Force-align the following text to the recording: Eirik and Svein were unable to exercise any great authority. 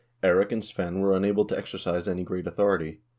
Eirik 0.23 0.51
and 0.51 0.65
Svein 0.65 0.99
were 0.99 1.15
unable 1.15 1.45
to 1.45 1.55
exercise 1.55 2.07
any 2.07 2.23
great 2.23 2.47
authority. 2.47 3.01